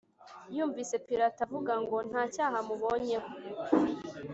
yumvise 0.55 0.95
pilato 1.05 1.39
avuga 1.47 1.73
ngo, 1.83 1.97
“nta 2.09 2.23
cyaha 2.33 2.57
mubonyeho 2.67 3.29